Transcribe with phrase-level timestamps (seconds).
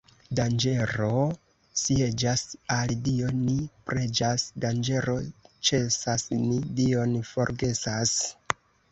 [0.37, 1.17] Danĝero
[1.81, 2.41] sieĝas,
[2.75, 3.57] al Dio ni
[3.89, 5.15] preĝas— danĝero
[5.71, 8.15] ĉesas, ni Dion forgesas.